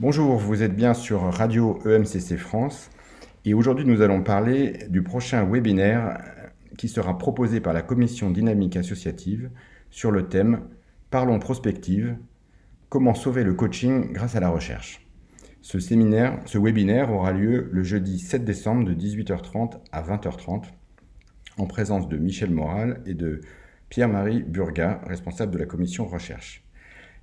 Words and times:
Bonjour, 0.00 0.38
vous 0.38 0.62
êtes 0.62 0.74
bien 0.74 0.94
sur 0.94 1.20
Radio 1.20 1.78
EMCC 1.84 2.38
France 2.38 2.88
et 3.44 3.52
aujourd'hui 3.52 3.84
nous 3.84 4.00
allons 4.00 4.22
parler 4.22 4.86
du 4.88 5.02
prochain 5.02 5.44
webinaire 5.44 6.16
qui 6.78 6.88
sera 6.88 7.18
proposé 7.18 7.60
par 7.60 7.74
la 7.74 7.82
Commission 7.82 8.30
dynamique 8.30 8.78
associative 8.78 9.50
sur 9.90 10.10
le 10.10 10.26
thème 10.26 10.62
Parlons 11.10 11.38
prospective, 11.38 12.16
comment 12.88 13.12
sauver 13.12 13.44
le 13.44 13.52
coaching 13.52 14.10
grâce 14.14 14.36
à 14.36 14.40
la 14.40 14.48
recherche. 14.48 15.06
Ce 15.60 15.78
séminaire, 15.78 16.40
ce 16.46 16.56
webinaire 16.56 17.12
aura 17.12 17.32
lieu 17.32 17.68
le 17.70 17.82
jeudi 17.82 18.20
7 18.20 18.42
décembre 18.42 18.86
de 18.86 18.94
18h30 18.94 19.80
à 19.92 20.00
20h30 20.00 20.62
en 21.58 21.66
présence 21.66 22.08
de 22.08 22.16
Michel 22.16 22.52
Moral 22.52 23.02
et 23.04 23.12
de 23.12 23.42
Pierre-Marie 23.90 24.44
Burga, 24.44 25.02
responsable 25.06 25.52
de 25.52 25.58
la 25.58 25.66
commission 25.66 26.06
recherche. 26.06 26.64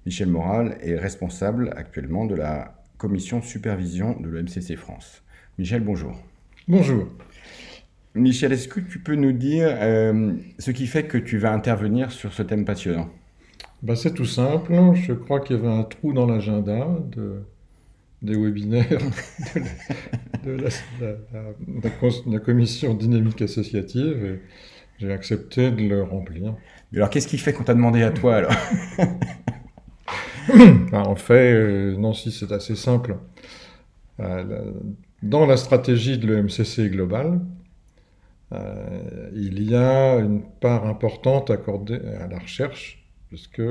Michel 0.08 0.30
Moral 0.30 0.78
est 0.82 0.96
responsable 0.96 1.74
actuellement 1.76 2.26
de 2.26 2.34
la 2.34 2.82
commission 2.98 3.42
supervision 3.42 4.18
de 4.18 4.30
l'OMCC 4.30 4.78
France. 4.78 5.22
Michel, 5.58 5.82
bonjour. 5.82 6.16
Bonjour. 6.66 7.10
Michel, 8.16 8.54
est-ce 8.54 8.70
que 8.70 8.80
tu 8.80 9.00
peux 9.00 9.16
nous 9.16 9.34
dire 9.34 9.68
euh, 9.68 10.32
ce 10.60 10.72
qui 10.72 10.88
fait 10.88 11.04
que 11.04 11.18
tu 11.18 11.38
vas 11.38 11.52
intervenir 11.52 12.14
sur 12.14 12.32
ce 12.32 12.42
thème 12.42 12.64
passionnant? 12.64 13.10
Bah, 13.84 13.98
C'est 13.98 14.14
tout 14.14 14.24
simple. 14.24 14.72
Je 14.94 15.12
crois 15.12 15.42
qu'il 15.42 15.58
y 15.58 15.60
avait 15.60 15.68
un 15.68 15.84
trou 15.84 16.14
dans 16.14 16.26
l'agenda 16.26 16.88
de, 17.12 17.42
des 18.22 18.38
webinaires 18.38 19.02
de, 20.46 20.58
la, 22.32 22.40
commission 22.40 22.94
dynamique 22.94 23.42
associative 23.42 24.24
et 24.24 24.40
j'ai 25.00 25.12
accepté 25.12 25.70
de 25.70 25.82
le 25.82 26.02
remplir. 26.02 26.56
Mais 26.94 27.00
alors, 27.00 27.10
qu'est-ce 27.10 27.28
qui 27.28 27.38
fait 27.38 27.52
qu'on 27.52 27.66
t'a 27.66 27.74
demandé 27.74 28.04
à 28.04 28.12
toi 28.12 28.38
alors? 28.38 28.56
En 30.94 31.16
fait, 31.16 31.54
euh, 31.54 31.98
non, 31.98 32.14
si 32.14 32.32
c'est 32.32 32.52
assez 32.52 32.76
simple. 32.76 33.18
Euh, 34.20 34.72
dans 35.22 35.46
la 35.46 35.58
stratégie 35.58 36.18
de 36.18 36.28
l'EMCC 36.28 36.90
global, 36.90 37.42
euh, 38.54 39.30
il 39.36 39.70
y 39.70 39.76
a 39.76 40.16
une 40.16 40.42
part 40.42 40.86
importante 40.86 41.50
accordée 41.50 42.00
à 42.20 42.28
la 42.28 42.40
recherche, 42.40 43.06
puisque 43.30 43.62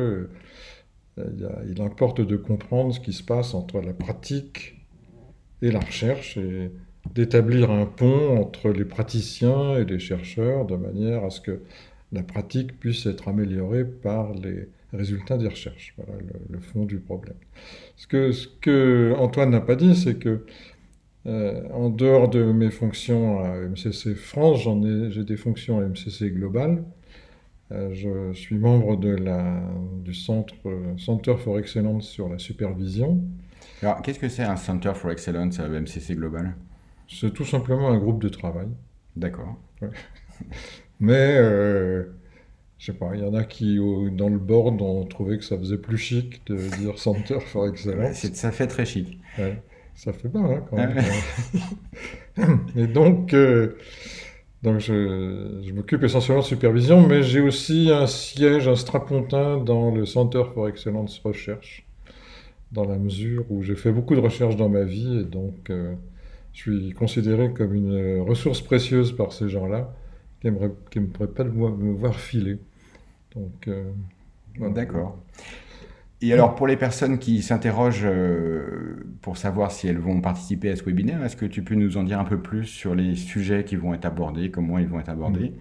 il 1.19 1.81
importe 1.81 2.21
de 2.21 2.37
comprendre 2.37 2.93
ce 2.95 3.01
qui 3.01 3.15
se 3.15 3.23
passe 3.23 3.55
entre 3.55 3.81
la 3.81 3.95
pratique 3.95 4.77
et 5.63 5.71
la 5.71 5.81
recherche 5.81 6.37
et 6.37 6.71
d'établir 7.15 7.71
un 7.71 7.87
pont 7.87 8.39
entre 8.39 8.69
les 8.69 8.85
praticiens 8.85 9.77
et 9.77 9.87
les 9.87 9.99
chercheurs 9.99 10.67
de 10.67 10.77
manière 10.77 11.25
à 11.25 11.31
ce 11.31 11.41
que 11.41 11.63
la 12.13 12.23
pratique 12.23 12.79
puisse 12.79 13.07
être 13.07 13.29
améliorée 13.29 13.87
par 13.87 14.35
les 14.35 14.69
résultats 14.93 15.39
des 15.39 15.49
recherches. 15.49 15.95
Voilà 15.97 16.21
le, 16.49 16.59
fond 16.59 16.85
du 16.85 16.99
problème. 16.99 17.37
Ce 17.97 18.07
que, 18.07 18.33
ce 18.33 18.49
que 18.49 19.15
Antoine 19.19 19.51
n'a 19.51 19.61
pas 19.61 19.77
dit, 19.77 19.95
c'est 19.95 20.17
que 20.17 20.45
euh, 21.27 21.69
en 21.73 21.91
dehors 21.91 22.29
de 22.29 22.45
mes 22.45 22.71
fonctions 22.71 23.41
à 23.41 23.57
MCC 23.57 24.15
France, 24.15 24.63
j'en 24.63 24.83
ai, 24.85 25.11
j'ai 25.11 25.25
des 25.25 25.37
fonctions 25.37 25.79
à 25.79 25.83
MCC 25.83 26.31
Global. 26.31 26.85
Euh, 27.73 27.93
je 27.93 28.33
suis 28.33 28.57
membre 28.57 28.97
de 28.97 29.09
la, 29.09 29.61
du 30.05 30.15
centre 30.15 30.55
Center 30.99 31.35
for 31.37 31.59
Excellence 31.59 32.09
sur 32.09 32.29
la 32.29 32.39
supervision. 32.39 33.21
Alors, 33.83 34.03
qu'est-ce 34.03 34.21
que 34.21 34.29
c'est 34.29 34.45
un 34.45 34.57
Center 34.57 34.93
for 34.95 35.11
Excellence 35.11 35.59
à 35.59 35.69
MCC 35.69 36.15
Global? 36.15 36.55
C'est 37.09 37.33
tout 37.33 37.45
simplement 37.45 37.89
un 37.91 37.99
groupe 37.99 38.23
de 38.23 38.29
travail. 38.29 38.69
D'accord. 39.17 39.57
Mais, 41.01 41.37
euh, 41.39 42.05
je 42.79 42.87
sais 42.87 42.99
pas, 42.99 43.11
il 43.15 43.21
y 43.21 43.25
en 43.25 43.35
a 43.35 43.45
qui, 43.45 43.79
dans 44.13 44.29
le 44.29 44.39
board, 44.39 44.81
ont 44.83 45.05
trouvé 45.05 45.39
que 45.39 45.45
ça 45.45 45.57
faisait 45.59 45.79
plus 45.79 45.97
chic 45.97 46.43
de 46.47 46.57
dire 46.79 46.99
Center 46.99 47.41
for 47.41 47.67
Excellence. 47.69 48.27
ça 48.33 48.53
fait 48.53 48.67
très 48.67 48.85
chic. 48.85 49.19
ça 49.95 50.13
fait 50.13 50.29
pas, 50.29 50.41
hein, 50.41 50.63
quand 50.69 50.77
même. 50.77 50.97
Et 52.77 52.87
donc, 52.93 53.33
euh, 53.33 53.79
donc 54.63 54.81
je, 54.81 55.63
je 55.67 55.73
m'occupe 55.73 56.03
essentiellement 56.05 56.43
de 56.43 56.47
supervision, 56.47 57.07
mais 57.07 57.23
j'ai 57.23 57.41
aussi 57.41 57.91
un 57.91 58.07
siège, 58.07 58.69
un 58.69 58.77
strapontin 58.77 59.57
dans 59.57 59.91
le 59.91 60.05
Center 60.05 60.43
for 60.53 60.69
Excellence 60.69 61.19
Recherche, 61.25 61.87
dans 62.73 62.85
la 62.85 62.99
mesure 62.99 63.47
où 63.51 63.63
j'ai 63.63 63.77
fait 63.77 63.93
beaucoup 63.93 64.15
de 64.15 64.21
recherches 64.21 64.57
dans 64.57 64.69
ma 64.69 64.85
vie, 64.85 65.21
et 65.21 65.25
donc 65.25 65.71
euh, 65.71 65.95
je 66.53 66.61
suis 66.61 66.93
considéré 66.93 67.55
comme 67.55 67.75
une 67.75 68.21
ressource 68.21 68.61
précieuse 68.61 69.17
par 69.17 69.33
ces 69.33 69.49
gens-là 69.49 69.95
qui 70.91 71.01
ne 71.01 71.07
pourraient 71.07 71.29
pas 71.29 71.45
me 71.45 71.95
voir 71.95 72.15
filer. 72.21 72.59
Donc, 73.37 73.69
euh, 73.69 73.93
D'accord. 74.59 75.19
Et 76.23 76.33
alors, 76.33 76.55
pour 76.55 76.67
les 76.67 76.79
personnes 76.79 77.19
qui 77.19 77.43
s'interrogent 77.43 78.07
euh, 78.07 79.07
pour 79.21 79.37
savoir 79.37 79.71
si 79.71 79.87
elles 79.87 79.99
vont 79.99 80.21
participer 80.23 80.71
à 80.71 80.77
ce 80.77 80.83
webinaire, 80.83 81.23
est-ce 81.23 81.37
que 81.37 81.45
tu 81.45 81.63
peux 81.63 81.75
nous 81.75 81.99
en 81.99 82.05
dire 82.05 82.19
un 82.19 82.25
peu 82.25 82.41
plus 82.41 82.65
sur 82.65 82.95
les 82.95 83.15
sujets 83.17 83.65
qui 83.65 83.77
vont 83.77 83.93
être 83.93 84.07
abordés, 84.07 84.51
comment 84.51 84.79
ils 84.79 84.89
vont 84.89 84.99
être 84.99 85.11
abordés? 85.11 85.53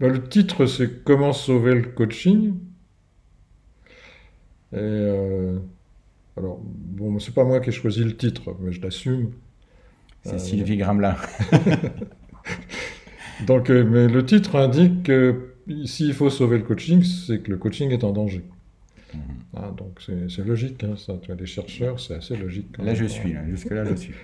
Ben, 0.00 0.12
Le 0.12 0.22
titre, 0.28 0.66
c'est 0.66 1.02
Comment 1.04 1.32
sauver 1.32 1.74
le 1.74 1.82
coaching 1.82 2.54
Et 4.72 4.76
euh, 4.78 5.58
alors, 6.36 6.60
bon, 6.62 7.18
c'est 7.20 7.34
pas 7.34 7.44
moi 7.44 7.60
qui 7.60 7.70
ai 7.70 7.72
choisi 7.72 8.04
le 8.04 8.16
titre, 8.16 8.56
mais 8.60 8.72
je 8.72 8.82
l'assume. 8.82 9.32
C'est 10.24 10.38
Sylvie 10.40 10.76
Gramelin. 10.78 11.16
Donc, 13.40 13.70
euh, 13.70 13.84
mais 13.84 14.08
le 14.08 14.24
titre 14.24 14.56
indique 14.56 15.04
que 15.04 15.51
s'il 15.84 16.14
faut 16.14 16.30
sauver 16.30 16.58
le 16.58 16.64
coaching, 16.64 17.02
c'est 17.02 17.40
que 17.40 17.50
le 17.50 17.56
coaching 17.56 17.90
est 17.90 18.04
en 18.04 18.12
danger. 18.12 18.42
Mhm. 19.14 19.20
Ah, 19.56 19.72
donc 19.76 20.00
c'est 20.00 20.44
logique, 20.44 20.82
hein, 20.84 20.94
ça. 20.96 21.14
les 21.38 21.46
chercheurs, 21.46 22.00
c'est 22.00 22.14
assez 22.14 22.36
logique. 22.36 22.76
Là, 22.78 22.94
je 22.94 23.04
suis, 23.04 23.34
jusque-là, 23.50 23.84
je 23.84 23.94
suis. 23.94 24.14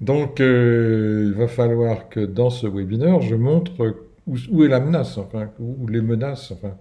Donc, 0.00 0.40
euh, 0.40 1.32
il 1.32 1.38
va 1.38 1.48
falloir 1.48 2.10
que 2.10 2.20
dans 2.20 2.50
ce 2.50 2.66
webinaire, 2.66 3.22
je 3.22 3.34
montre 3.34 3.96
où, 4.26 4.62
est 4.62 4.68
la 4.68 4.78
menace, 4.78 5.16
enfin, 5.16 5.50
où 5.58 5.86
les 5.86 6.02
menaces, 6.02 6.50
enfin, 6.50 6.76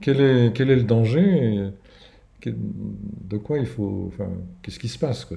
quel 0.00 0.20
est, 0.20 0.52
quel 0.54 0.70
est 0.70 0.76
le 0.76 0.84
danger, 0.84 1.70
de 2.46 3.36
quoi 3.36 3.58
il 3.58 3.66
faut, 3.66 4.10
enfin, 4.12 4.30
qu'est-ce 4.62 4.78
qui 4.78 4.88
se 4.88 4.98
passe, 4.98 5.26
quoi, 5.26 5.36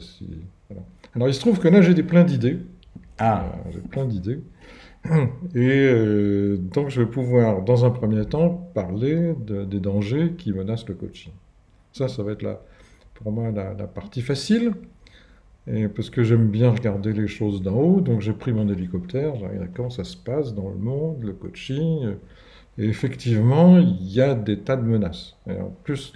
Alors, 1.15 1.27
il 1.27 1.33
se 1.33 1.41
trouve 1.41 1.59
que 1.59 1.67
là, 1.67 1.81
j'ai 1.81 2.01
plein 2.03 2.23
d'idées. 2.23 2.59
Ah. 3.19 3.51
j'ai 3.73 3.79
plein 3.79 4.05
d'idées. 4.05 4.39
Et 5.55 5.87
euh, 5.87 6.57
donc, 6.57 6.89
je 6.89 7.01
vais 7.01 7.09
pouvoir, 7.09 7.61
dans 7.61 7.85
un 7.85 7.89
premier 7.89 8.25
temps, 8.25 8.69
parler 8.73 9.33
des 9.39 9.79
dangers 9.79 10.33
qui 10.37 10.51
menacent 10.51 10.87
le 10.87 10.95
coaching. 10.95 11.31
Ça, 11.93 12.07
ça 12.07 12.23
va 12.23 12.33
être 12.33 12.41
la, 12.41 12.61
pour 13.15 13.31
moi 13.31 13.51
la, 13.51 13.73
partie 13.87 14.21
facile, 14.21 14.73
parce 15.95 16.09
que 16.09 16.23
j'aime 16.23 16.47
bien 16.47 16.71
regarder 16.71 17.13
les 17.13 17.27
choses 17.27 17.61
d'en 17.61 17.75
haut. 17.75 18.01
Donc, 18.01 18.21
j'ai 18.21 18.33
pris 18.33 18.53
mon 18.53 18.67
hélicoptère, 18.69 19.35
j'ai 19.35 19.47
regardé 19.47 19.69
comment 19.75 19.89
ça 19.89 20.03
se 20.03 20.17
passe 20.17 20.53
dans 20.53 20.69
le 20.69 20.77
monde, 20.77 21.23
le 21.23 21.33
coaching. 21.33 22.15
Et 22.77 22.85
effectivement, 22.85 23.79
il 23.79 24.07
y 24.07 24.21
a 24.21 24.35
des 24.35 24.59
tas 24.59 24.75
de 24.75 24.83
menaces. 24.83 25.35
Et 25.49 25.59
en 25.59 25.73
plus, 25.83 26.13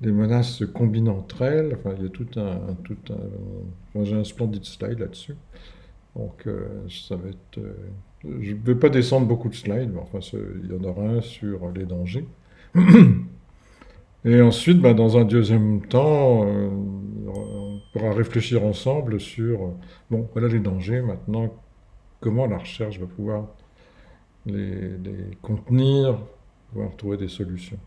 les, 0.00 0.12
menaces 0.12 0.52
se 0.52 0.64
combinent 0.64 1.10
entre 1.10 1.42
elles. 1.42 1.76
Enfin, 1.78 1.94
il 1.98 2.04
y 2.04 2.06
a 2.06 2.10
tout 2.10 2.28
un. 2.36 2.74
Tout 2.84 2.96
un 3.10 4.04
j'ai 4.04 4.14
un 4.14 4.24
splendide 4.24 4.64
slide 4.64 4.98
là-dessus. 4.98 5.34
Donc, 6.16 6.46
euh, 6.46 6.66
ça 6.88 7.16
va 7.16 7.28
être. 7.28 7.58
Euh, 7.58 7.74
je 8.40 8.52
ne 8.52 8.60
vais 8.60 8.74
pas 8.74 8.88
descendre 8.88 9.26
beaucoup 9.26 9.48
de 9.48 9.54
slides, 9.54 9.90
mais 9.92 10.00
enfin, 10.00 10.18
il 10.64 10.72
y 10.72 10.76
en 10.76 10.82
aura 10.82 11.02
un 11.02 11.20
sur 11.20 11.70
les 11.70 11.84
dangers. 11.84 12.26
Et 14.24 14.40
ensuite, 14.40 14.80
bah, 14.80 14.94
dans 14.94 15.18
un 15.18 15.24
deuxième 15.24 15.86
temps, 15.86 16.44
euh, 16.44 16.68
on 17.28 17.80
pourra 17.92 18.12
réfléchir 18.12 18.64
ensemble 18.64 19.20
sur, 19.20 19.74
bon, 20.10 20.28
voilà 20.32 20.48
les 20.48 20.58
dangers, 20.58 21.02
maintenant, 21.02 21.54
comment 22.20 22.46
la 22.46 22.58
recherche 22.58 22.98
va 22.98 23.06
pouvoir 23.06 23.46
les, 24.46 24.96
contenir, 25.42 26.18
pouvoir 26.72 26.96
trouver 26.96 27.18
des 27.18 27.28
solutions. 27.28 27.78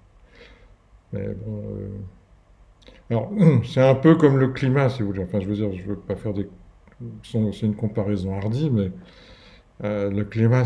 Mais 1.11 1.27
bon, 1.27 1.63
alors, 3.09 3.31
c'est 3.65 3.81
un 3.81 3.95
peu 3.95 4.15
comme 4.15 4.37
le 4.37 4.49
climat, 4.49 4.87
si 4.87 5.01
vous 5.01 5.09
voulez. 5.09 5.23
Enfin, 5.23 5.39
je 5.39 5.47
veux 5.47 5.55
dire, 5.55 5.71
je 5.73 5.81
ne 5.81 5.87
veux 5.87 5.97
pas 5.97 6.15
faire 6.15 6.33
des 6.33 6.47
c'est 7.23 7.61
une 7.61 7.75
comparaison 7.75 8.35
hardie, 8.35 8.69
mais 8.69 8.91
euh, 9.83 10.09
le 10.11 10.25
climat, 10.25 10.63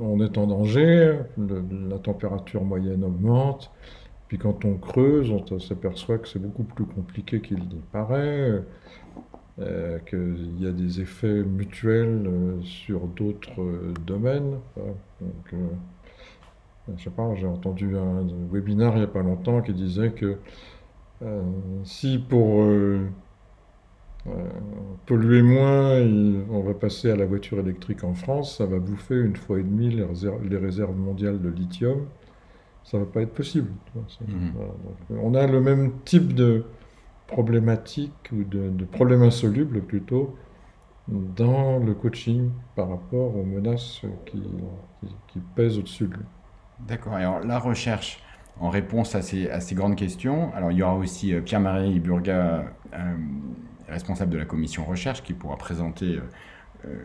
on 0.00 0.20
est 0.20 0.38
en 0.38 0.46
danger, 0.46 1.18
la 1.36 1.98
température 1.98 2.62
moyenne 2.62 3.02
augmente, 3.04 3.72
puis 4.28 4.38
quand 4.38 4.64
on 4.64 4.74
creuse, 4.74 5.30
on 5.30 5.58
s'aperçoit 5.58 6.18
que 6.18 6.28
c'est 6.28 6.38
beaucoup 6.38 6.62
plus 6.62 6.86
compliqué 6.86 7.40
qu'il 7.40 7.58
n'y 7.58 7.82
paraît, 7.90 8.62
euh, 9.58 9.98
qu'il 10.08 10.62
y 10.62 10.66
a 10.66 10.72
des 10.72 11.00
effets 11.00 11.42
mutuels 11.42 12.26
euh, 12.26 12.62
sur 12.62 13.00
d'autres 13.00 13.92
domaines. 14.06 14.58
Donc, 15.20 15.54
je 16.96 17.02
sais 17.02 17.10
pas, 17.10 17.34
j'ai 17.34 17.46
entendu 17.46 17.96
un 17.96 18.26
webinaire 18.50 18.92
il 18.92 18.98
n'y 18.98 19.04
a 19.04 19.08
pas 19.08 19.22
longtemps 19.22 19.60
qui 19.60 19.72
disait 19.72 20.12
que 20.12 20.38
si 21.84 22.18
pour 22.18 22.64
polluer 25.06 25.42
moins, 25.42 26.00
on 26.50 26.60
va 26.60 26.74
passer 26.74 27.10
à 27.10 27.16
la 27.16 27.26
voiture 27.26 27.58
électrique 27.58 28.04
en 28.04 28.14
France, 28.14 28.58
ça 28.58 28.66
va 28.66 28.78
bouffer 28.78 29.16
une 29.16 29.36
fois 29.36 29.58
et 29.58 29.62
demie 29.62 29.90
les 29.90 30.56
réserves, 30.56 30.96
mondiales 30.96 31.40
de 31.40 31.48
lithium. 31.48 32.06
Ça 32.84 32.98
va 32.98 33.04
pas 33.04 33.22
être 33.22 33.32
possible. 33.32 33.70
Mhm. 34.26 34.52
on 35.22 35.34
a 35.34 35.46
le 35.46 35.60
même 35.60 35.92
type 36.04 36.34
de 36.34 36.64
problématiques 37.26 38.30
ou 38.32 38.44
de, 38.44 38.84
problèmes 38.84 39.22
insolubles 39.22 39.80
plutôt 39.82 40.36
dans 41.08 41.78
le 41.78 41.94
coaching 41.94 42.50
par 42.76 42.88
rapport 42.90 43.36
aux 43.36 43.44
menaces 43.44 44.02
qui, 44.26 44.42
qui, 45.28 45.40
pèsent 45.56 45.78
au-dessus 45.78 46.06
de 46.06 46.14
lui. 46.14 46.24
D'accord. 46.86 47.14
Alors 47.14 47.40
la 47.40 47.58
recherche 47.58 48.22
en 48.60 48.70
réponse 48.70 49.14
à 49.14 49.22
ces, 49.22 49.48
à 49.48 49.60
ces, 49.60 49.74
grandes 49.74 49.96
questions, 49.96 50.52
alors 50.54 50.70
il 50.70 50.78
y 50.78 50.82
aura 50.82 50.94
aussi 50.94 51.32
euh, 51.32 51.40
Pierre-Marie 51.40 51.98
Burga, 52.00 52.66
euh, 52.92 53.16
responsable 53.92 54.32
de 54.32 54.38
la 54.38 54.44
commission 54.44 54.84
recherche, 54.84 55.22
qui 55.22 55.32
pourra 55.32 55.56
présenter 55.56 56.18
euh, 56.84 57.04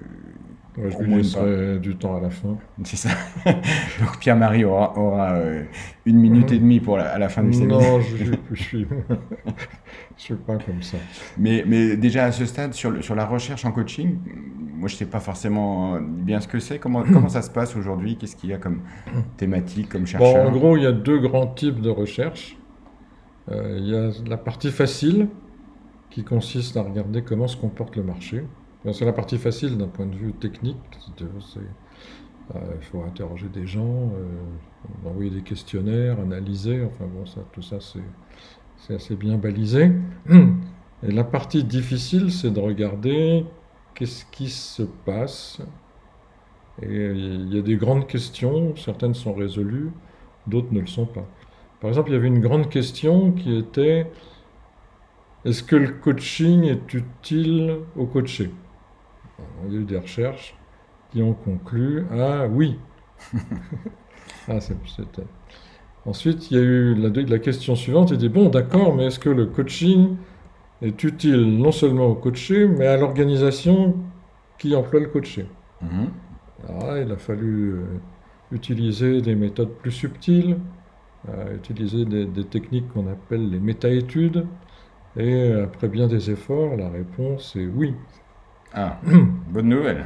je 0.77 0.97
lui 0.99 1.15
laisserai 1.15 1.79
du 1.79 1.95
temps 1.95 2.15
à 2.15 2.21
la 2.21 2.29
fin. 2.29 2.57
C'est 2.83 2.97
ça. 2.97 3.09
Donc 3.45 4.19
Pierre-Marie 4.19 4.63
aura, 4.63 4.97
aura 4.97 5.31
euh, 5.33 5.63
une 6.05 6.17
minute 6.17 6.51
et 6.51 6.59
demie 6.59 6.79
pour 6.79 6.99
à 6.99 7.17
la 7.17 7.29
fin 7.29 7.43
du 7.43 7.53
séminaire. 7.53 7.79
Non, 7.79 7.99
je 7.99 8.25
ne 8.25 8.55
suis, 8.55 8.87
suis, 10.15 10.35
pas 10.35 10.57
comme 10.57 10.81
ça. 10.81 10.97
Mais, 11.37 11.63
mais 11.65 11.97
déjà 11.97 12.25
à 12.25 12.31
ce 12.31 12.45
stade, 12.45 12.73
sur, 12.73 13.03
sur 13.03 13.15
la 13.15 13.25
recherche 13.25 13.65
en 13.65 13.71
coaching, 13.71 14.19
moi 14.75 14.87
je 14.87 14.93
ne 14.95 14.97
sais 14.99 15.05
pas 15.05 15.19
forcément 15.19 15.99
bien 15.99 16.39
ce 16.39 16.47
que 16.47 16.59
c'est. 16.59 16.77
Comment, 16.77 17.03
comment 17.13 17.29
ça 17.29 17.41
se 17.41 17.49
passe 17.49 17.75
aujourd'hui? 17.75 18.17
Qu'est-ce 18.17 18.35
qu'il 18.35 18.51
y 18.51 18.53
a 18.53 18.57
comme 18.57 18.81
thématique, 19.37 19.89
comme 19.89 20.05
chercheur 20.05 20.43
bon, 20.43 20.49
En 20.49 20.51
gros, 20.51 20.77
il 20.77 20.83
y 20.83 20.87
a 20.87 20.91
deux 20.91 21.19
grands 21.19 21.47
types 21.47 21.81
de 21.81 21.89
recherche. 21.89 22.57
Euh, 23.49 23.77
il 23.79 23.87
y 23.87 23.95
a 23.95 24.11
la 24.27 24.37
partie 24.37 24.71
facile, 24.71 25.29
qui 26.09 26.23
consiste 26.23 26.77
à 26.77 26.83
regarder 26.83 27.21
comment 27.21 27.47
se 27.47 27.57
comporte 27.57 27.95
le 27.95 28.03
marché. 28.03 28.43
C'est 28.93 29.05
la 29.05 29.13
partie 29.13 29.37
facile 29.37 29.77
d'un 29.77 29.87
point 29.87 30.05
de 30.05 30.15
vue 30.15 30.33
technique. 30.33 30.77
Euh, 31.21 32.59
il 32.79 32.85
faut 32.85 33.01
interroger 33.03 33.49
des 33.49 33.67
gens, 33.67 34.11
euh, 34.15 35.09
envoyer 35.09 35.29
des 35.29 35.41
questionnaires, 35.41 36.19
analyser. 36.19 36.83
Enfin 36.85 37.05
bon, 37.05 37.25
tout 37.51 37.61
ça, 37.61 37.77
c'est 37.81 38.93
assez 38.93 39.15
bien 39.15 39.37
balisé. 39.37 39.91
Et 41.03 41.11
la 41.11 41.23
partie 41.23 41.63
difficile, 41.63 42.31
c'est 42.31 42.51
de 42.51 42.59
regarder 42.59 43.45
qu'est-ce 43.93 44.25
qui 44.25 44.49
se 44.49 44.83
passe. 44.83 45.59
Et 46.81 47.07
il 47.11 47.53
y 47.53 47.59
a 47.59 47.61
des 47.61 47.75
grandes 47.75 48.07
questions, 48.07 48.75
certaines 48.75 49.13
sont 49.13 49.33
résolues, 49.33 49.91
d'autres 50.45 50.71
ne 50.71 50.79
le 50.79 50.87
sont 50.87 51.05
pas. 51.05 51.25
Par 51.81 51.89
exemple, 51.89 52.09
il 52.09 52.13
y 52.13 52.15
avait 52.15 52.27
une 52.27 52.39
grande 52.39 52.69
question 52.69 53.31
qui 53.31 53.55
était 53.57 54.09
est-ce 55.47 55.63
que 55.63 55.77
le 55.77 55.93
coaching 55.93 56.65
est 56.65 56.93
utile 56.93 57.77
au 57.95 58.05
coaché? 58.05 58.51
Il 59.65 59.73
y 59.73 59.77
a 59.77 59.79
eu 59.79 59.83
des 59.85 59.97
recherches 59.97 60.55
qui 61.11 61.21
ont 61.21 61.33
conclu 61.33 62.05
Ah 62.11 62.47
oui 62.47 62.77
ah, 64.49 64.59
Ensuite, 66.05 66.51
il 66.51 66.57
y 66.57 66.59
a 66.59 66.63
eu 66.63 66.95
la, 66.95 67.09
la 67.09 67.39
question 67.39 67.75
suivante 67.75 68.11
il 68.11 68.17
dit 68.17 68.27
Bon, 68.27 68.49
d'accord, 68.49 68.93
mais 68.93 69.05
est-ce 69.05 69.19
que 69.19 69.29
le 69.29 69.45
coaching 69.45 70.17
est 70.81 71.01
utile 71.03 71.57
non 71.57 71.71
seulement 71.71 72.07
au 72.07 72.15
coaché, 72.15 72.67
mais 72.67 72.87
à 72.87 72.97
l'organisation 72.97 73.95
qui 74.57 74.75
emploie 74.75 74.99
le 74.99 75.07
coaché? 75.07 75.47
Mhm. 75.81 76.09
ah, 76.67 76.99
Il 77.01 77.11
a 77.11 77.17
fallu 77.17 77.71
euh, 77.71 77.85
utiliser 78.51 79.21
des 79.21 79.35
méthodes 79.35 79.71
plus 79.81 79.91
subtiles, 79.91 80.57
euh, 81.29 81.55
utiliser 81.55 82.03
des, 82.05 82.25
des 82.25 82.45
techniques 82.45 82.89
qu'on 82.89 83.07
appelle 83.07 83.49
les 83.49 83.59
méta-études. 83.59 84.45
Et 85.15 85.51
après 85.51 85.87
bien 85.87 86.07
des 86.07 86.29
efforts, 86.29 86.75
la 86.75 86.89
réponse 86.89 87.55
est 87.55 87.65
oui. 87.65 87.95
Ah, 88.73 88.99
bonne 89.49 89.69
nouvelle. 89.69 90.05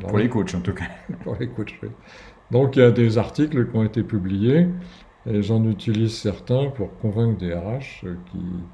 pour 0.00 0.18
les 0.18 0.28
coachs 0.28 0.54
en 0.54 0.60
tout 0.60 0.74
cas. 0.74 0.84
pour 1.24 1.36
les 1.36 1.48
coachs, 1.48 1.74
oui. 1.82 1.88
Donc 2.50 2.76
il 2.76 2.80
y 2.80 2.82
a 2.82 2.90
des 2.90 3.18
articles 3.18 3.68
qui 3.70 3.76
ont 3.76 3.84
été 3.84 4.02
publiés 4.02 4.68
et 5.26 5.42
j'en 5.42 5.64
utilise 5.64 6.16
certains 6.16 6.70
pour 6.70 6.96
convaincre 6.98 7.38
des 7.38 7.54
RH 7.54 8.06
qui 8.30 8.66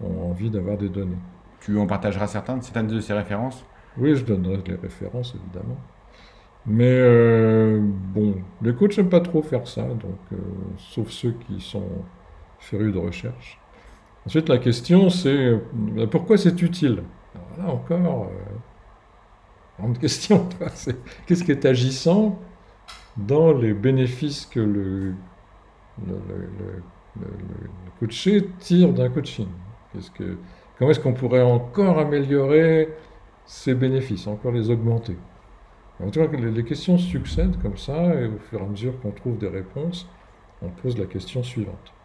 ont 0.00 0.30
envie 0.30 0.50
d'avoir 0.50 0.76
des 0.76 0.88
données. 0.88 1.18
Tu 1.60 1.78
en 1.78 1.86
partageras 1.86 2.26
certains, 2.26 2.60
certaines 2.60 2.88
de 2.88 3.00
ces 3.00 3.14
références? 3.14 3.64
Oui, 3.96 4.14
je 4.14 4.24
donnerai 4.24 4.62
les 4.66 4.74
références 4.74 5.34
évidemment. 5.34 5.78
Mais 6.66 6.84
euh, 6.90 7.80
bon, 7.80 8.34
les 8.60 8.74
coachs 8.74 8.96
n'aiment 8.98 9.08
pas 9.08 9.20
trop 9.20 9.40
faire 9.42 9.66
ça, 9.68 9.82
donc 9.82 10.18
euh, 10.32 10.36
sauf 10.76 11.10
ceux 11.10 11.32
qui 11.32 11.60
sont 11.60 12.04
férus 12.58 12.92
de 12.92 12.98
recherche. 12.98 13.60
Ensuite, 14.26 14.48
la 14.48 14.58
question 14.58 15.08
c'est 15.08 15.28
euh, 15.28 16.06
pourquoi 16.10 16.36
c'est 16.36 16.60
utile? 16.60 17.02
Là 17.58 17.68
encore, 17.68 18.24
euh, 18.24 19.78
grande 19.78 19.98
question. 20.00 20.48
Qu'est-ce 21.26 21.44
qui 21.44 21.52
est 21.52 21.64
agissant 21.64 22.38
dans 23.16 23.52
les 23.52 23.72
bénéfices 23.72 24.46
que 24.46 24.60
le, 24.60 25.14
coaché 28.00 28.48
tire 28.58 28.92
d'un 28.92 29.08
coaching? 29.08 29.48
Comment 30.78 30.90
est-ce 30.90 31.00
qu'on 31.00 31.14
pourrait 31.14 31.42
encore 31.42 31.98
améliorer 31.98 32.94
ces 33.46 33.74
bénéfices, 33.74 34.26
encore 34.26 34.52
les 34.52 34.70
augmenter? 34.70 35.16
En 36.02 36.10
tout 36.10 36.20
cas, 36.20 36.36
les 36.36 36.64
questions 36.64 36.98
succèdent 36.98 37.58
comme 37.62 37.78
ça, 37.78 38.14
et 38.14 38.26
au 38.26 38.38
fur 38.50 38.60
et 38.60 38.62
à 38.62 38.66
mesure 38.66 39.00
qu'on 39.00 39.12
trouve 39.12 39.38
des 39.38 39.48
réponses, 39.48 40.06
on 40.60 40.68
pose 40.68 40.98
la 40.98 41.06
question 41.06 41.42
suivante. 41.42 41.95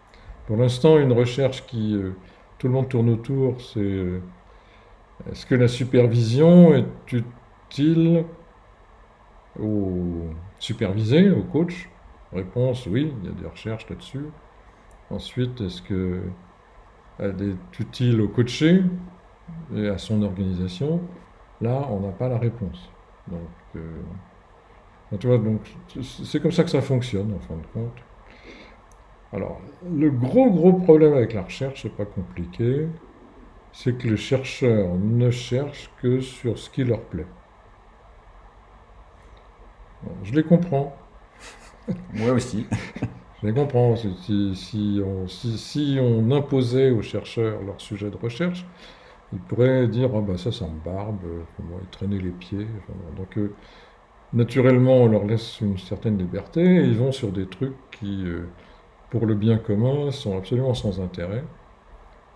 Pour 0.52 0.60
l'instant, 0.60 1.00
une 1.00 1.14
recherche 1.14 1.66
qui 1.66 1.96
euh, 1.96 2.12
tout 2.58 2.68
le 2.68 2.74
monde 2.74 2.90
tourne 2.90 3.10
autour, 3.10 3.62
c'est 3.62 3.80
euh, 3.80 4.22
est-ce 5.32 5.46
que 5.46 5.56
la 5.56 5.70
supervision 5.70 6.76
est 6.76 7.14
utile 7.14 8.26
au 9.58 10.26
supervisé, 10.60 11.32
au 11.32 11.44
coach? 11.44 11.90
Réponse 12.34 12.86
oui, 12.88 13.14
il 13.22 13.30
y 13.30 13.32
a 13.32 13.34
des 13.34 13.48
recherches 13.48 13.90
là-dessus. 13.90 14.26
Ensuite, 15.10 15.62
est-ce 15.62 15.82
qu'elle 15.84 17.42
est 17.42 17.80
utile 17.80 18.20
au 18.20 18.28
coaché 18.28 18.84
et 19.74 19.88
à 19.88 19.98
son 19.98 20.22
organisation? 20.22 21.00
Là, 21.62 21.88
on 21.90 22.02
n'a 22.02 22.12
pas 22.12 22.28
la 22.28 22.38
réponse. 22.38 22.92
Donc, 23.26 23.48
euh, 23.78 24.02
donc 25.14 25.78
c'est 26.02 26.42
comme 26.42 26.52
ça 26.52 26.66
que 26.66 26.72
ça 26.72 26.82
fonctionne 26.82 27.34
en 27.34 27.40
fin 27.40 27.56
de 27.56 27.68
compte. 27.68 28.04
Alors, 29.34 29.62
le 29.90 30.10
gros 30.10 30.50
gros 30.52 30.74
problème 30.74 31.14
avec 31.14 31.34
la 31.34 31.44
recherche, 31.44 31.84
c'est 31.84 31.96
pas 31.96 32.06
compliqué, 32.06 32.88
c'est 33.72 33.98
que 33.98 34.08
les 34.08 34.18
chercheurs 34.18 34.96
ne 34.96 35.32
cherchent 35.32 35.90
que 36.02 36.20
sur 36.20 36.58
ce 36.58 36.70
qui 36.70 36.84
leur 36.84 37.02
plaît. 37.02 37.28
Je 40.24 40.34
les 40.34 40.44
comprends. 40.44 40.96
Moi 42.14 42.32
aussi. 42.32 42.66
Je 43.42 43.48
les 43.48 43.54
comprends. 43.54 43.96
Si, 43.96 45.02
on, 46.00 46.32
imposait 46.32 46.92
aux 46.92 47.02
chercheurs 47.02 47.62
leur 47.64 47.82
sujet 47.82 48.12
de 48.12 48.18
recherche, 48.18 48.66
ils 49.34 49.40
pourraient 49.40 49.88
dire 49.88 50.12
Ah, 50.16 50.22
bah 50.22 50.38
ça, 50.38 50.52
ça 50.52 50.68
me 50.68 50.80
barbe, 50.84 51.22
ils 51.60 51.90
traîner 51.90 52.20
les 52.20 52.30
pieds. 52.32 52.68
donc, 53.18 53.38
euh, 53.38 53.56
naturellement, 54.34 54.98
on 54.98 55.08
leur 55.08 55.26
laisse 55.26 55.60
une 55.62 55.78
certaine 55.78 56.18
liberté 56.18 56.62
et 56.62 56.84
ils 56.84 56.98
vont 56.98 57.12
sur 57.12 57.32
des 57.32 57.48
trucs 57.48 57.76
qui, 57.92 58.24
euh, 58.26 58.48
pour 59.12 59.26
le 59.28 59.36
bien 59.36 59.58
commun, 59.58 60.10
sont 60.10 60.38
absolument 60.38 60.74
sans 60.74 61.00
intérêt. 61.00 61.44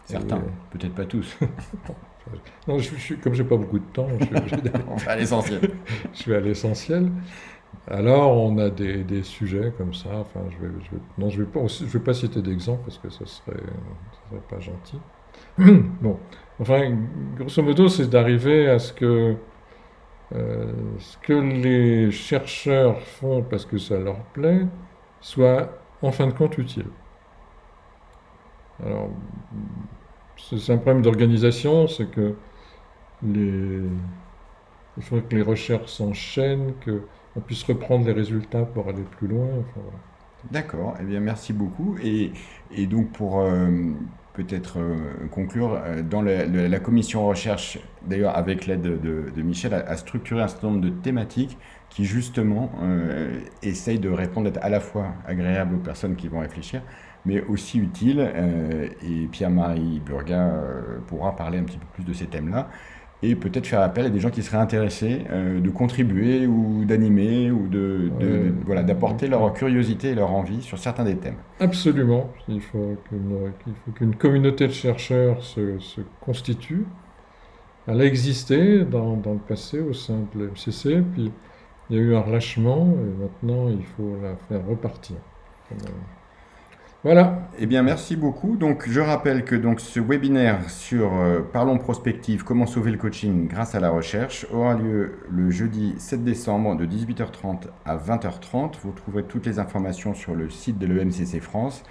Certains, 0.03 0.43
peut-être 0.69 0.93
pas 0.93 1.05
tous. 1.05 1.35
non, 2.67 2.77
je, 2.77 2.95
je, 2.95 3.15
comme 3.15 3.33
j'ai 3.33 3.43
pas 3.43 3.57
beaucoup 3.57 3.79
de 3.79 3.85
temps, 3.85 4.07
je, 4.19 4.55
on 4.87 4.95
va 4.97 5.11
à 5.13 5.15
l'essentiel. 5.15 5.61
je 6.13 6.29
vais 6.29 6.35
à 6.35 6.41
l'essentiel. 6.41 7.09
Alors, 7.87 8.37
on 8.37 8.57
a 8.57 8.69
des, 8.69 9.03
des, 9.03 9.23
sujets 9.23 9.73
comme 9.77 9.93
ça. 9.93 10.09
Enfin, 10.19 10.41
je 10.51 10.65
vais, 10.65 10.73
je 10.83 10.97
non, 11.17 11.29
je 11.29 11.41
vais 11.41 11.49
pas, 11.49 11.65
je 11.65 11.85
vais 11.85 11.99
pas 11.99 12.13
citer 12.13 12.41
d'exemples 12.41 12.83
parce 12.83 12.99
que 12.99 13.09
ça 13.09 13.25
serait, 13.25 13.57
ça 13.57 14.29
serait 14.29 14.41
pas 14.49 14.59
gentil. 14.59 14.99
bon, 16.01 16.19
enfin, 16.59 16.95
grosso 17.37 17.63
modo, 17.63 17.87
c'est 17.87 18.09
d'arriver 18.09 18.69
à 18.69 18.79
ce 18.79 18.93
que 18.93 19.35
euh, 20.33 20.71
ce 20.99 21.17
que 21.19 21.33
les 21.33 22.11
chercheurs 22.11 22.99
font 23.01 23.43
parce 23.43 23.65
que 23.65 23.77
ça 23.77 23.97
leur 23.97 24.17
plaît 24.33 24.65
soit 25.21 25.69
en 26.05 26.11
fin 26.11 26.27
de 26.27 26.33
compte 26.33 26.57
utile. 26.57 26.93
Alors, 28.79 29.09
c'est 30.37 30.71
un 30.73 30.77
problème 30.77 31.01
d'organisation, 31.01 31.87
c'est 31.87 32.09
que 32.09 32.35
les, 33.21 33.81
il 34.97 35.03
faut 35.03 35.21
que 35.21 35.35
les 35.35 35.41
recherches 35.41 35.91
s'enchaînent, 35.91 36.73
qu'on 36.83 37.41
puisse 37.41 37.63
reprendre 37.63 38.05
les 38.05 38.11
résultats 38.13 38.65
pour 38.65 38.89
aller 38.89 39.03
plus 39.05 39.27
loin. 39.27 39.63
D'accord, 40.43 40.95
eh 40.99 41.03
bien 41.03 41.19
merci 41.19 41.53
beaucoup. 41.53 41.97
Et, 42.01 42.33
et 42.69 42.87
donc 42.87 43.11
pour 43.11 43.39
euh, 43.41 43.67
peut-être 44.35 44.79
euh, 44.79 45.27
conclure, 45.31 45.81
euh, 45.83 46.01
dans 46.01 46.21
la, 46.21 46.79
commission 46.79 47.25
recherche, 47.27 47.79
d'ailleurs 48.07 48.37
avec 48.37 48.65
l'aide 48.65 48.81
de, 48.81 49.41
Michel, 49.41 49.73
a, 49.73 49.97
structuré 49.97 50.41
un 50.41 50.47
certain 50.47 50.67
nombre 50.67 50.81
de 50.81 50.89
thématiques 50.89 51.57
qui 51.89 52.03
justement 52.03 52.71
essayent 53.63 53.99
de 53.99 54.09
répondre 54.09 54.51
à 54.61 54.69
la 54.69 54.81
fois 54.81 55.13
agréable 55.25 55.75
aux 55.75 55.79
personnes 55.79 56.17
qui 56.17 56.27
vont 56.27 56.39
réfléchir, 56.39 56.81
mais 57.25 57.41
aussi 57.41 57.79
utile. 57.79 58.19
Euh, 58.19 58.87
et 59.03 59.27
Pierre-Marie 59.27 60.01
Burga 60.05 60.47
euh, 60.47 60.99
pourra 61.07 61.35
parler 61.35 61.57
un 61.57 61.63
petit 61.63 61.77
peu 61.77 61.87
plus 61.93 62.03
de 62.03 62.13
ces 62.13 62.27
thèmes-là. 62.27 62.69
Et 63.23 63.35
peut-être 63.35 63.65
faire 63.67 63.81
appel 63.81 64.05
à 64.05 64.09
des 64.09 64.19
gens 64.19 64.29
qui 64.29 64.43
seraient 64.43 64.57
intéressés 64.57 65.23
euh, 65.31 65.59
de 65.59 65.69
contribuer 65.69 66.47
ou 66.47 66.85
d'animer 66.85 67.49
ou 67.51 67.67
de, 67.67 68.11
de- 68.19 68.25
Ouais. 68.25 68.49
de- 68.49 68.53
voilà, 68.65 68.83
d'apporter 68.83 69.27
leur 69.27 69.51
curiosité 69.53 70.09
et 70.09 70.15
leur 70.15 70.31
envie 70.31 70.61
sur 70.61 70.77
certains 70.77 71.03
des 71.05 71.17
thèmes. 71.17 71.37
Absolument. 71.59 72.29
Il 72.47 72.61
faut 72.61 72.95
qu'une 73.95 74.15
communauté 74.15 74.67
de 74.67 74.73
chercheurs 74.73 75.43
se, 75.43 75.79
se 75.79 76.01
constitue. 76.21 76.85
Elle 77.87 78.01
a 78.01 78.05
existé 78.05 78.83
dans, 78.83 79.15
dans 79.17 79.33
le 79.33 79.39
passé 79.39 79.79
au 79.79 79.93
sein 79.93 80.27
de 80.35 80.45
l'MCC, 80.45 81.01
puis 81.13 81.31
il 81.89 81.95
y 81.95 81.99
a 81.99 82.01
eu 82.01 82.15
un 82.15 82.21
relâchement, 82.21 82.95
et 82.99 83.21
maintenant 83.21 83.69
il 83.69 83.83
faut 83.85 84.17
la 84.21 84.35
faire 84.35 84.65
repartir. 84.67 85.17
Voilà. 87.05 87.49
Eh 87.59 87.67
bien, 87.67 87.83
merci 87.83 88.15
beaucoup. 88.15 88.57
Donc, 88.57 88.89
je 88.89 88.99
rappelle 88.99 89.45
que 89.45 89.55
donc, 89.55 89.79
ce 89.79 89.99
webinaire 89.99 90.67
sur 90.71 91.13
euh, 91.13 91.41
Parlons 91.53 91.77
prospective, 91.77 92.43
comment 92.43 92.65
sauver 92.65 92.89
le 92.89 92.97
coaching 92.97 93.47
grâce 93.47 93.75
à 93.75 93.79
la 93.79 93.91
recherche 93.91 94.47
aura 94.51 94.73
lieu 94.73 95.19
le 95.29 95.51
jeudi 95.51 95.93
7 95.99 96.23
décembre 96.23 96.75
de 96.75 96.87
18h30 96.87 97.67
à 97.85 97.95
20h30. 97.95 98.77
Vous 98.81 98.91
trouverez 98.91 99.21
toutes 99.21 99.45
les 99.45 99.59
informations 99.59 100.15
sur 100.15 100.33
le 100.33 100.49
site 100.49 100.79
de 100.79 100.87
l'EMCC 100.87 101.41
France 101.41 101.83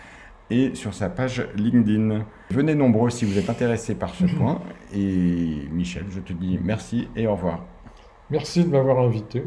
et 0.50 0.74
sur 0.74 0.92
sa 0.92 1.08
page 1.10 1.46
LinkedIn. 1.54 2.24
Venez 2.50 2.74
nombreux 2.74 3.10
si 3.10 3.24
vous 3.24 3.38
êtes 3.38 3.48
intéressés 3.48 3.94
par 3.94 4.16
ce 4.16 4.24
point. 4.36 4.62
Et 4.92 5.68
Michel, 5.70 6.06
je 6.10 6.18
te 6.18 6.32
dis 6.32 6.58
merci 6.60 7.06
et 7.14 7.28
au 7.28 7.36
revoir. 7.36 7.64
Merci 8.30 8.64
de 8.64 8.70
m'avoir 8.70 8.98
invité. 8.98 9.44